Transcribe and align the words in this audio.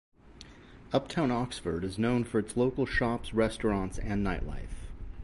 Uptown 0.93 1.29
Oxford 1.29 1.83
is 1.83 1.99
known 1.99 2.23
for 2.23 2.39
its 2.39 2.57
local 2.57 2.87
shops, 2.87 3.35
restaurants, 3.35 3.99
and 3.99 4.25
nightlife. 4.25 4.87